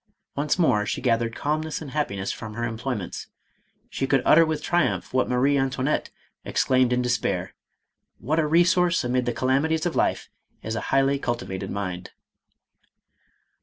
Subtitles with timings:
[0.35, 3.27] Once more she gathered calmness and happiness from her employ ments.
[3.87, 6.09] She could utter with triumph what Marie Antoinette
[6.43, 7.53] exclaimed in despair,
[8.17, 10.27] "What a resource, amid the calamities of life,
[10.63, 12.09] is a highly cultivated mind!"